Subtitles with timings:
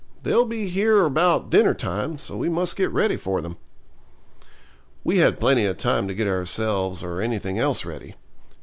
[0.23, 3.57] They'll be here about dinner time, so we must get ready for them.'
[5.03, 8.15] We had plenty of time to get ourselves or anything else ready.